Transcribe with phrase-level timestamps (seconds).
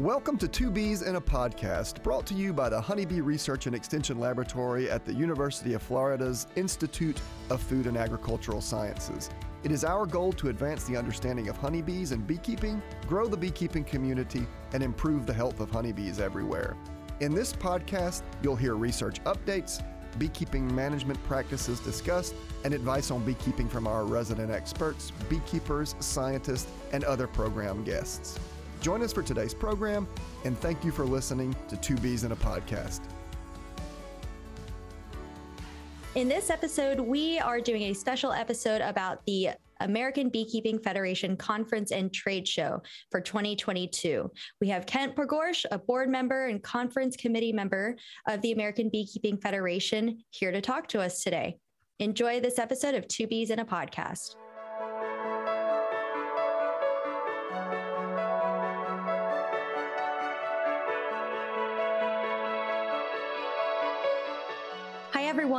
[0.00, 3.76] Welcome to Two Bees in a Podcast, brought to you by the Honeybee Research and
[3.76, 7.20] Extension Laboratory at the University of Florida's Institute
[7.50, 9.28] of Food and Agricultural Sciences.
[9.62, 13.84] It is our goal to advance the understanding of honeybees and beekeeping, grow the beekeeping
[13.84, 16.78] community, and improve the health of honeybees everywhere.
[17.20, 19.84] In this podcast, you'll hear research updates,
[20.18, 27.04] beekeeping management practices discussed, and advice on beekeeping from our resident experts, beekeepers, scientists, and
[27.04, 28.38] other program guests.
[28.80, 30.08] Join us for today's program,
[30.44, 33.00] and thank you for listening to Two Bees in a Podcast.
[36.14, 41.92] In this episode, we are doing a special episode about the American Beekeeping Federation Conference
[41.92, 44.30] and Trade Show for 2022.
[44.60, 47.96] We have Kent Pegorsch, a board member and conference committee member
[48.28, 51.58] of the American Beekeeping Federation, here to talk to us today.
[51.98, 54.36] Enjoy this episode of Two Bees in a Podcast.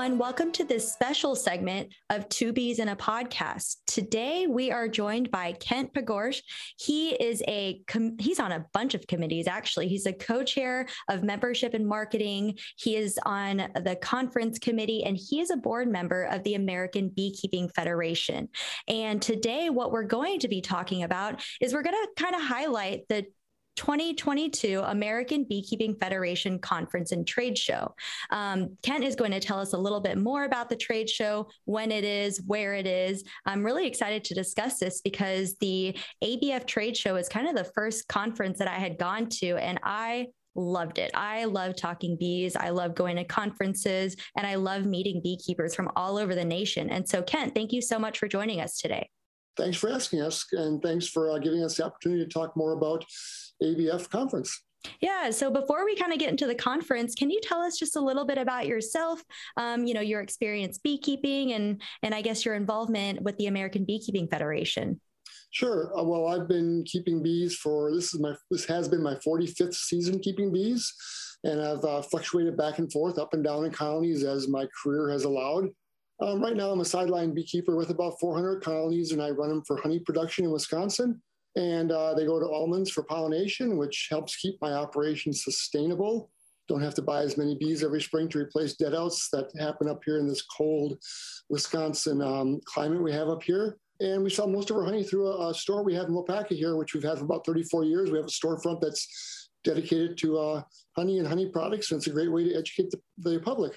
[0.02, 0.18] Everyone.
[0.18, 3.76] Welcome to this special segment of Two Bees in a Podcast.
[3.86, 6.42] Today we are joined by Kent Pegorsch.
[6.80, 9.46] He is a com- he's on a bunch of committees.
[9.48, 12.58] Actually, he's a co-chair of membership and marketing.
[12.78, 17.10] He is on the conference committee, and he is a board member of the American
[17.10, 18.50] Beekeeping Federation.
[18.88, 22.42] And today, what we're going to be talking about is we're going to kind of
[22.42, 23.28] highlight the
[23.76, 27.94] 2022 American Beekeeping Federation Conference and Trade Show.
[28.30, 31.48] Um, Kent is going to tell us a little bit more about the trade show,
[31.66, 33.24] when it is, where it is.
[33.46, 37.72] I'm really excited to discuss this because the ABF Trade Show is kind of the
[37.76, 41.12] first conference that I had gone to, and I loved it.
[41.14, 42.56] I love talking bees.
[42.56, 46.90] I love going to conferences and I love meeting beekeepers from all over the nation.
[46.90, 49.10] And so, Kent, thank you so much for joining us today.
[49.58, 52.72] Thanks for asking us, and thanks for uh, giving us the opportunity to talk more
[52.72, 53.04] about
[53.62, 54.62] ABF conference.
[55.00, 55.30] Yeah.
[55.30, 58.02] So before we kind of get into the conference, can you tell us just a
[58.02, 59.22] little bit about yourself?
[59.58, 63.86] Um, you know, your experience beekeeping and and I guess your involvement with the American
[63.86, 65.00] Beekeeping Federation.
[65.52, 65.92] Sure.
[65.98, 69.76] Uh, well, I've been keeping bees for this is my this has been my 45th
[69.76, 70.92] season keeping bees,
[71.44, 75.10] and I've uh, fluctuated back and forth up and down in colonies as my career
[75.10, 75.70] has allowed.
[76.22, 79.64] Um, right now, I'm a sideline beekeeper with about 400 colonies, and I run them
[79.66, 81.22] for honey production in Wisconsin
[81.56, 86.30] and uh, they go to almonds for pollination, which helps keep my operation sustainable.
[86.68, 90.02] Don't have to buy as many bees every spring to replace deadouts that happen up
[90.06, 90.98] here in this cold
[91.50, 93.78] Wisconsin um, climate we have up here.
[94.00, 96.56] And we sell most of our honey through a, a, store we have in Waupaca
[96.56, 98.10] here, which we've had for about 34 years.
[98.10, 100.64] We have a storefront that's dedicated to uh,
[100.96, 103.74] honey and honey products, and it's a great way to educate the, the public.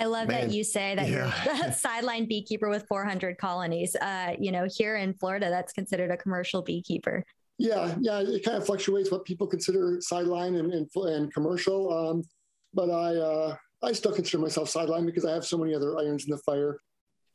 [0.00, 0.48] I love Man.
[0.48, 1.32] that you say that yeah.
[1.44, 3.94] you're a sideline beekeeper with 400 colonies.
[3.94, 7.24] Uh, you know, here in Florida, that's considered a commercial beekeeper.
[7.58, 11.92] Yeah, yeah, it kind of fluctuates what people consider sideline and, and, and commercial.
[11.92, 12.22] Um,
[12.72, 16.24] but I, uh, I still consider myself sideline because I have so many other irons
[16.24, 16.78] in the fire.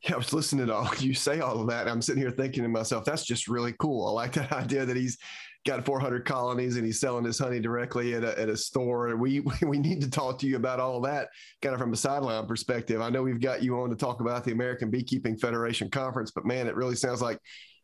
[0.02, 1.86] Yeah, I was listening to all you say all of that.
[1.86, 4.08] I'm sitting here thinking to myself, that's just really cool.
[4.08, 5.18] I like that idea that he's
[5.66, 9.14] got 400 colonies and he's selling his honey directly at a, at a store.
[9.16, 11.28] We, we need to talk to you about all that
[11.60, 13.02] kind of from a sideline perspective.
[13.02, 16.46] I know we've got you on to talk about the American Beekeeping Federation conference, but
[16.46, 17.38] man, it really sounds like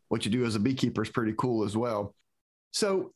[0.07, 2.15] what you do as a beekeeper is pretty cool as well.
[2.71, 3.11] So,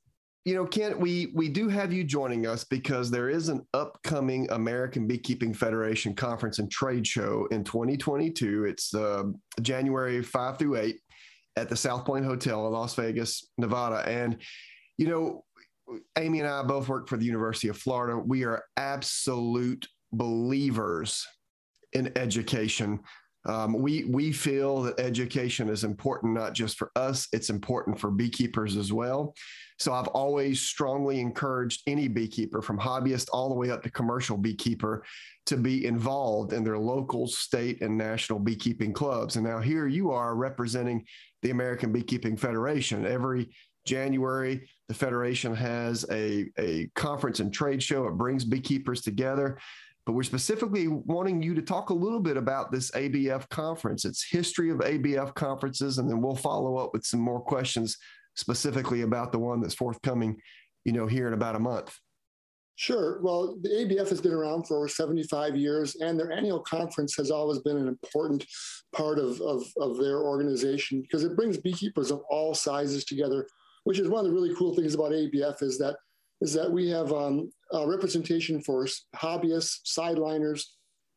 [0.46, 4.50] you know, Kent, we we do have you joining us because there is an upcoming
[4.52, 8.64] American Beekeeping Federation conference and trade show in 2022.
[8.64, 9.26] It's uh,
[9.62, 11.00] January 5 through 8
[11.58, 14.08] at the South Point Hotel in Las Vegas, Nevada.
[14.08, 14.38] And,
[14.98, 15.44] you know,
[16.18, 18.18] Amy and I both work for the University of Florida.
[18.18, 21.26] We are absolute believers
[21.94, 23.00] in education.
[23.46, 28.12] Um, we we feel that education is important not just for us; it's important for
[28.12, 29.34] beekeepers as well.
[29.80, 34.36] So I've always strongly encouraged any beekeeper, from hobbyist all the way up to commercial
[34.36, 35.04] beekeeper,
[35.46, 39.36] to be involved in their local, state, and national beekeeping clubs.
[39.36, 41.06] And now here you are representing
[41.42, 43.06] the American Beekeeping Federation.
[43.06, 43.50] Every
[43.86, 48.08] January, the Federation has a, a conference and trade show.
[48.08, 49.58] It brings beekeepers together.
[50.06, 54.26] But we're specifically wanting you to talk a little bit about this ABF conference, its
[54.30, 57.98] history of ABF conferences, and then we'll follow up with some more questions
[58.36, 60.38] specifically about the one that's forthcoming,
[60.86, 61.94] you know, here in about a month.
[62.80, 63.20] Sure.
[63.24, 67.32] Well, the ABF has been around for over 75 years, and their annual conference has
[67.32, 68.46] always been an important
[68.96, 73.48] part of, of, of, their organization because it brings beekeepers of all sizes together,
[73.86, 75.96] which is one of the really cool things about ABF is that
[76.42, 78.86] is that we have um, representation for
[79.16, 80.64] hobbyists, sideliners,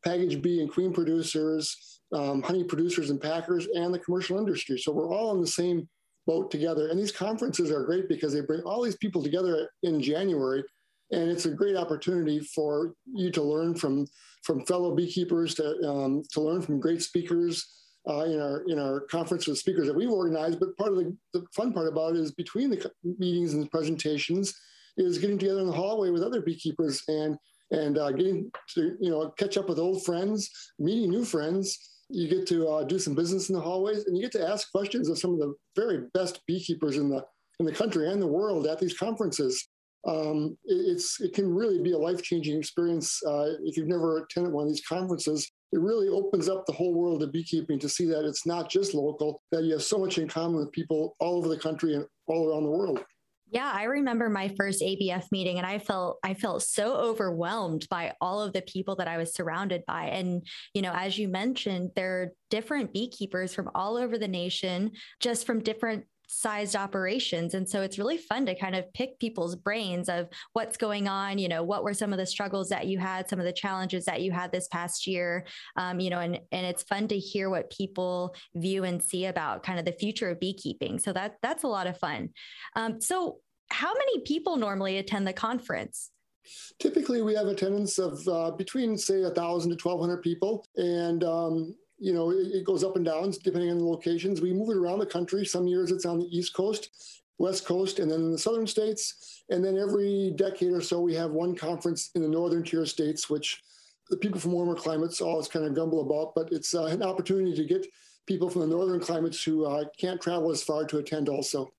[0.03, 4.79] package bee and queen producers, um, honey producers and packers, and the commercial industry.
[4.79, 5.87] So we're all on the same
[6.25, 6.89] boat together.
[6.89, 10.63] And these conferences are great because they bring all these people together in January.
[11.11, 14.07] And it's a great opportunity for you to learn from
[14.43, 17.65] from fellow beekeepers, to um, to learn from great speakers
[18.09, 20.59] uh, in our in our conference with speakers that we've organized.
[20.59, 23.69] But part of the, the fun part about it is between the meetings and the
[23.69, 24.53] presentations
[24.97, 27.37] is getting together in the hallway with other beekeepers and
[27.71, 30.49] and uh, getting to you know catch up with old friends,
[30.79, 31.77] meeting new friends,
[32.11, 34.71] you get to uh, do some business in the hallways and you get to ask
[34.71, 37.23] questions of some of the very best beekeepers in the
[37.59, 39.69] in the country and the world at these conferences
[40.07, 44.53] um, it, it's it can really be a life-changing experience uh, if you've never attended
[44.53, 45.49] one of these conferences.
[45.73, 48.93] It really opens up the whole world of beekeeping to see that it's not just
[48.93, 52.05] local that you have so much in common with people all over the country and
[52.27, 52.99] all around the world.
[53.51, 58.13] Yeah, I remember my first ABF meeting and I felt I felt so overwhelmed by
[58.21, 60.05] all of the people that I was surrounded by.
[60.05, 64.91] And you know as you mentioned there are different beekeepers from all over the nation
[65.19, 67.53] just from different sized operations.
[67.53, 71.37] And so it's really fun to kind of pick people's brains of what's going on,
[71.37, 74.05] you know, what were some of the struggles that you had, some of the challenges
[74.05, 75.45] that you had this past year,
[75.75, 79.61] um, you know, and, and it's fun to hear what people view and see about
[79.63, 80.99] kind of the future of beekeeping.
[80.99, 82.29] So that that's a lot of fun.
[82.77, 83.39] Um, so
[83.69, 86.11] how many people normally attend the conference?
[86.79, 90.65] Typically, we have attendance of uh, between, say, 1,000 to 1,200 people.
[90.77, 94.41] And um, you know, it, it goes up and down depending on the locations.
[94.41, 95.45] We move it around the country.
[95.45, 96.89] Some years it's on the East Coast,
[97.37, 99.43] West Coast, and then in the southern states.
[99.49, 103.29] And then every decade or so, we have one conference in the northern tier states,
[103.29, 103.61] which
[104.09, 106.33] the people from warmer climates always kind of grumble about.
[106.35, 107.85] But it's uh, an opportunity to get
[108.25, 111.71] people from the northern climates who uh, can't travel as far to attend also.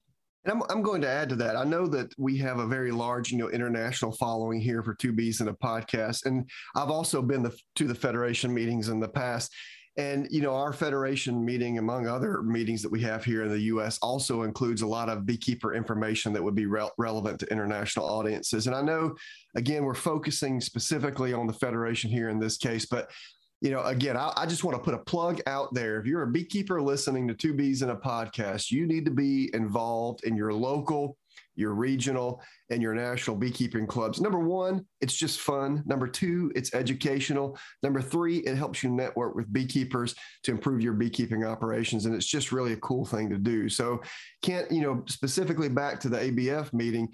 [0.44, 1.56] And I'm, I'm going to add to that.
[1.56, 5.12] I know that we have a very large, you know, international following here for Two
[5.12, 9.08] Bees and a podcast, and I've also been the, to the federation meetings in the
[9.08, 9.52] past.
[9.98, 13.60] And you know, our federation meeting, among other meetings that we have here in the
[13.60, 18.06] U.S., also includes a lot of beekeeper information that would be re- relevant to international
[18.06, 18.66] audiences.
[18.66, 19.14] And I know,
[19.54, 23.10] again, we're focusing specifically on the federation here in this case, but
[23.60, 26.00] you know, again, I, I, just want to put a plug out there.
[26.00, 29.50] If you're a beekeeper listening to Two Bees in a podcast, you need to be
[29.54, 31.16] involved in your local
[31.54, 34.20] your regional, and your national beekeeping clubs.
[34.20, 35.82] Number one, it's just fun.
[35.86, 37.58] Number two, it's educational.
[37.82, 40.14] Number three, it helps you network with beekeepers
[40.44, 42.06] to improve your beekeeping operations.
[42.06, 43.68] And it's just really a cool thing to do.
[43.68, 44.00] So,
[44.42, 47.08] Kent, you know, specifically back to the ABF meeting,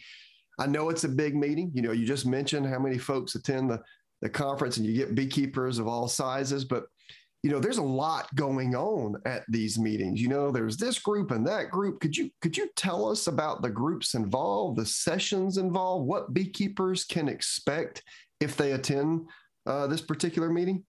[0.58, 1.70] I know it's a big meeting.
[1.74, 3.80] You know, you just mentioned how many folks attend the,
[4.22, 6.86] the conference and you get beekeepers of all sizes, but
[7.42, 10.20] you know there's a lot going on at these meetings.
[10.20, 12.00] You know there's this group and that group.
[12.00, 16.06] Could you could you tell us about the groups involved the sessions involved?
[16.06, 18.02] What beekeepers can expect
[18.40, 19.28] if they attend
[19.66, 20.84] uh, this particular meeting?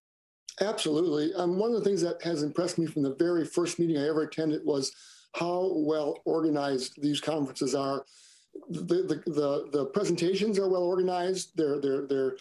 [0.61, 1.33] Absolutely.
[1.35, 4.07] Um, one of the things that has impressed me from the very first meeting i
[4.07, 4.91] ever attended was
[5.35, 8.05] how well organized these conferences are.
[8.69, 11.51] The, the, the, the presentations are well organized.
[11.55, 12.35] They're they're they're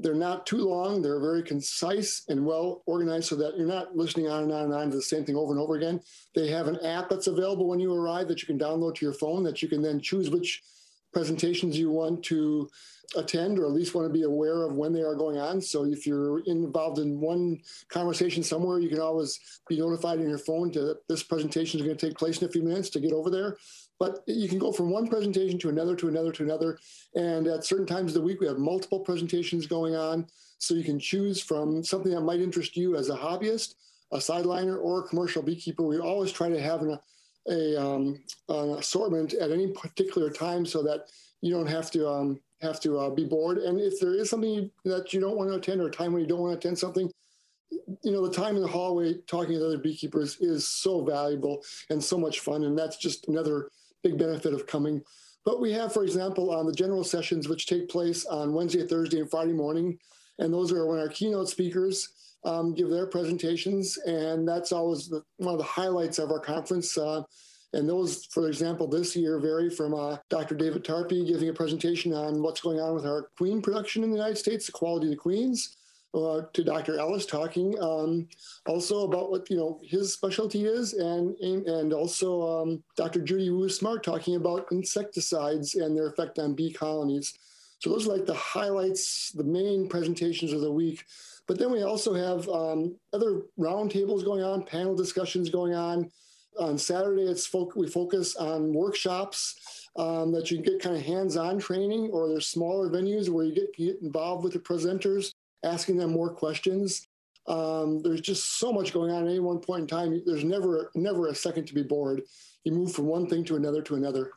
[0.00, 1.00] they're not too long.
[1.00, 4.74] They're very concise and well organized so that you're not listening on and on and
[4.74, 6.00] on to the same thing over and over again.
[6.34, 9.14] They have an app that's available when you arrive that you can download to your
[9.14, 10.62] phone that you can then choose which
[11.12, 12.68] presentations you want to
[13.16, 15.60] attend or at least want to be aware of when they are going on.
[15.60, 20.38] So if you're involved in one conversation somewhere, you can always be notified in your
[20.38, 23.12] phone to this presentation is going to take place in a few minutes to get
[23.12, 23.56] over there.
[24.02, 26.76] But you can go from one presentation to another, to another, to another.
[27.14, 30.26] And at certain times of the week, we have multiple presentations going on.
[30.58, 33.76] So you can choose from something that might interest you as a hobbyist,
[34.10, 35.84] a sideliner, or a commercial beekeeper.
[35.84, 36.98] We always try to have an,
[37.48, 41.06] a, um, an assortment at any particular time so that
[41.40, 43.58] you don't have to um, have to uh, be bored.
[43.58, 46.22] And if there is something that you don't want to attend or a time when
[46.22, 47.08] you don't want to attend something,
[47.70, 52.02] you know, the time in the hallway talking to other beekeepers is so valuable and
[52.02, 52.64] so much fun.
[52.64, 53.68] And that's just another
[54.02, 55.02] big benefit of coming.
[55.44, 59.20] But we have, for example, on the general sessions, which take place on Wednesday, Thursday,
[59.20, 59.98] and Friday morning.
[60.38, 62.08] And those are when our keynote speakers
[62.44, 63.98] um, give their presentations.
[63.98, 66.96] And that's always the, one of the highlights of our conference.
[66.96, 67.22] Uh,
[67.72, 70.54] and those, for example, this year vary from uh, Dr.
[70.54, 74.16] David Tarpy giving a presentation on what's going on with our queen production in the
[74.16, 75.76] United States, the quality of the queens,
[76.14, 76.98] uh, to Dr.
[76.98, 78.28] Ellis talking um,
[78.66, 83.20] also about what you know his specialty is, and and also um, Dr.
[83.22, 87.34] Judy Wu Smart talking about insecticides and their effect on bee colonies.
[87.78, 91.04] So those are like the highlights, the main presentations of the week.
[91.48, 96.10] But then we also have um, other roundtables going on, panel discussions going on.
[96.60, 101.02] On Saturday, it's fo- we focus on workshops um, that you can get kind of
[101.02, 105.32] hands-on training, or there's smaller venues where you get, get involved with the presenters
[105.64, 107.08] asking them more questions.
[107.46, 110.22] Um, there's just so much going on at any one point in time.
[110.24, 112.22] There's never never a second to be bored.
[112.64, 114.32] You move from one thing to another to another.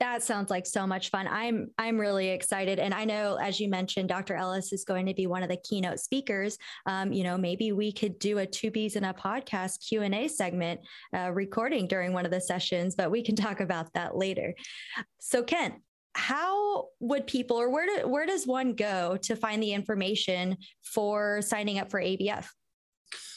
[0.00, 1.26] That sounds like so much fun.
[1.28, 4.34] I'm I'm really excited, and I know, as you mentioned, Dr.
[4.34, 6.58] Ellis is going to be one of the keynote speakers.
[6.84, 10.14] Um, you know, maybe we could do a two bees in a podcast Q and
[10.14, 10.80] A segment
[11.16, 14.54] uh, recording during one of the sessions, but we can talk about that later.
[15.20, 15.74] So, Kent,
[16.14, 21.42] how would people, or where do, where does one go to find the information for
[21.42, 22.46] signing up for ABF?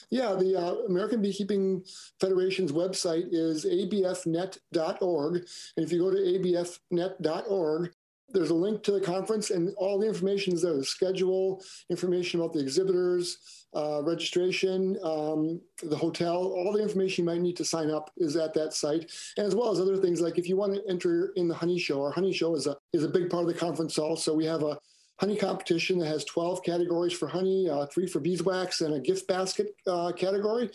[0.10, 1.84] Yeah, the uh, American Beekeeping
[2.20, 5.36] Federation's website is abfnet.org.
[5.36, 7.92] And if you go to abfnet.org,
[8.30, 12.40] there's a link to the conference and all the information is there the schedule, information
[12.40, 13.38] about the exhibitors,
[13.78, 18.36] uh, registration, um, the hotel, all the information you might need to sign up is
[18.36, 21.32] at that site, and as well as other things like if you want to enter
[21.36, 23.60] in the honey show, our honey show is a is a big part of the
[23.60, 23.98] conference.
[24.00, 24.80] Also, So we have a
[25.20, 29.28] honey competition that has 12 categories for honey, uh, three for beeswax, and a gift
[29.28, 30.70] basket uh, category.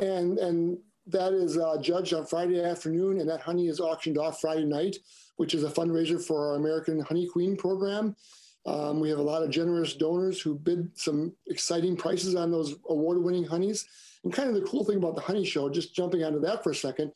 [0.00, 4.40] And, and that is uh, judged on Friday afternoon, and that honey is auctioned off
[4.40, 4.96] Friday night,
[5.36, 8.16] which is a fundraiser for our American Honey Queen program.
[8.64, 12.76] Um, we have a lot of generous donors who bid some exciting prices on those
[12.88, 13.86] award winning honeys.
[14.24, 16.70] And kind of the cool thing about the honey show, just jumping onto that for
[16.70, 17.12] a second,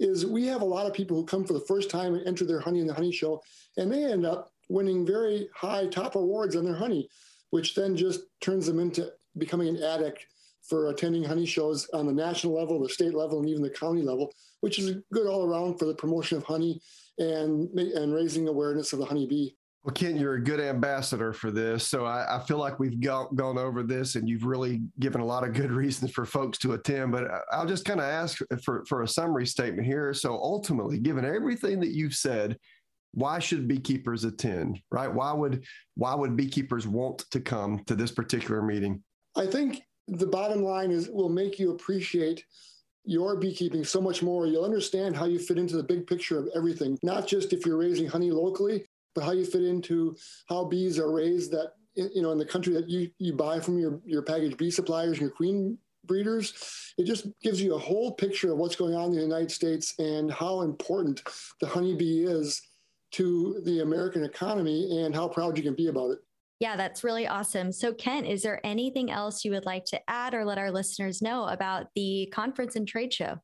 [0.00, 2.44] is we have a lot of people who come for the first time and enter
[2.44, 3.42] their honey in the honey show,
[3.76, 7.08] and they end up winning very high top awards on their honey,
[7.50, 10.26] which then just turns them into becoming an addict
[10.62, 14.02] for attending honey shows on the national level, the state level, and even the county
[14.02, 16.80] level, which is good all around for the promotion of honey
[17.18, 19.50] and, and raising awareness of the honeybee.
[19.84, 21.86] Well, Ken, you're a good ambassador for this.
[21.88, 25.44] So I, I feel like we've gone over this and you've really given a lot
[25.44, 27.12] of good reasons for folks to attend.
[27.12, 30.12] But uh, I'll just kind of ask for, for a summary statement here.
[30.12, 32.58] So ultimately, given everything that you've said,
[33.12, 38.12] why should beekeepers attend right why would why would beekeepers want to come to this
[38.12, 39.02] particular meeting
[39.36, 42.44] i think the bottom line is will make you appreciate
[43.04, 46.48] your beekeeping so much more you'll understand how you fit into the big picture of
[46.54, 50.16] everything not just if you're raising honey locally but how you fit into
[50.48, 53.78] how bees are raised that you know in the country that you you buy from
[53.78, 56.54] your your packaged bee suppliers and your queen breeders.
[56.96, 59.94] It just gives you a whole picture of what's going on in the United States
[59.98, 61.22] and how important
[61.60, 62.60] the honeybee is
[63.12, 66.18] to the American economy and how proud you can be about it.
[66.60, 67.70] Yeah, that's really awesome.
[67.70, 71.22] So, Kent, is there anything else you would like to add or let our listeners
[71.22, 73.38] know about the conference and trade show?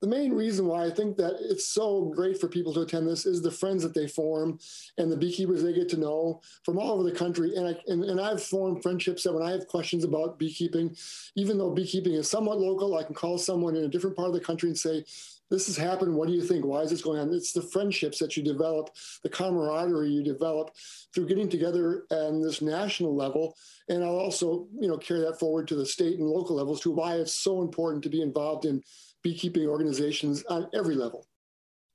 [0.00, 3.26] The main reason why I think that it's so great for people to attend this
[3.26, 4.58] is the friends that they form
[4.96, 7.56] and the beekeepers they get to know from all over the country.
[7.56, 10.96] And, I, and, and I've formed friendships that when I have questions about beekeeping,
[11.34, 14.34] even though beekeeping is somewhat local, I can call someone in a different part of
[14.34, 15.04] the country and say,
[15.50, 16.14] this has happened.
[16.14, 16.64] What do you think?
[16.64, 17.32] Why is this going on?
[17.32, 18.90] It's the friendships that you develop,
[19.22, 20.70] the camaraderie you develop
[21.14, 23.54] through getting together on this national level.
[23.88, 26.90] And I'll also, you know, carry that forward to the state and local levels to
[26.90, 28.82] why it's so important to be involved in
[29.22, 31.26] beekeeping organizations on every level.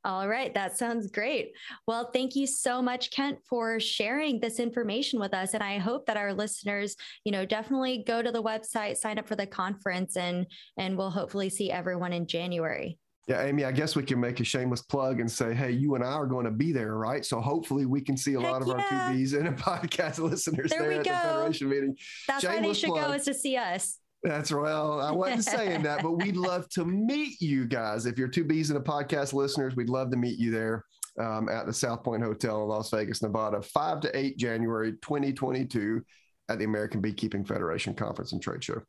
[0.05, 1.53] All right, that sounds great.
[1.87, 5.53] Well, thank you so much, Kent, for sharing this information with us.
[5.53, 9.29] And I hope that our listeners, you know, definitely go to the website, sign up
[9.29, 10.45] for the conference, and
[10.77, 12.99] and we'll hopefully see everyone in January.
[13.27, 16.03] Yeah, Amy, I guess we can make a shameless plug and say, hey, you and
[16.03, 17.25] I are going to be there, right?
[17.25, 18.73] So hopefully we can see a Heck lot of yeah.
[18.73, 21.11] our two bees and a podcast listeners There there, we at go.
[21.11, 21.97] the Federation meeting.
[22.27, 23.07] That's why they should plug.
[23.07, 23.99] go is to see us.
[24.23, 28.05] That's well, I wasn't saying that, but we'd love to meet you guys.
[28.05, 30.85] If you're two bees and a podcast listeners, we'd love to meet you there
[31.19, 36.01] um, at the South Point Hotel in Las Vegas, Nevada, 5 to 8 January 2022
[36.49, 38.81] at the American Beekeeping Federation Conference and Trade Show.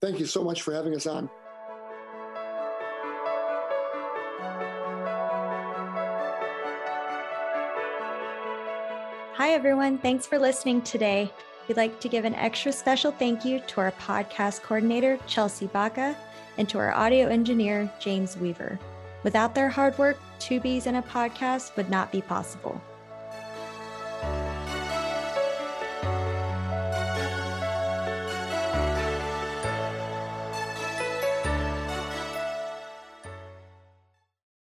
[0.00, 1.30] Thank you so much for having us on.
[9.36, 9.98] Hi, everyone.
[9.98, 11.28] Thanks for listening today.
[11.66, 16.16] We'd like to give an extra special thank you to our podcast coordinator, Chelsea Baca,
[16.56, 18.78] and to our audio engineer, James Weaver.
[19.24, 22.80] Without their hard work, Two Bees and a Podcast would not be possible.